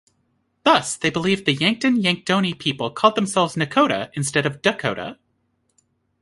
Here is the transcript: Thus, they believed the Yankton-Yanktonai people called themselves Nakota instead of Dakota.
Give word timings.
Thus, 0.63 0.95
they 0.97 1.11
believed 1.11 1.45
the 1.45 1.53
Yankton-Yanktonai 1.53 2.57
people 2.57 2.89
called 2.89 3.13
themselves 3.13 3.53
Nakota 3.55 4.09
instead 4.15 4.47
of 4.47 4.59
Dakota. 4.63 5.19